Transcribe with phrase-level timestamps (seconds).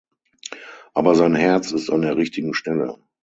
[0.95, 2.97] Aber sein Herz ist an der richtigen Stelle.